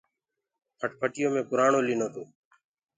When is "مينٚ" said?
1.33-1.47